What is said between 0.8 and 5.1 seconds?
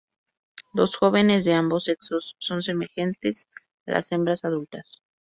jóvenes de ambos sexos son semejantes a las hembras adultas.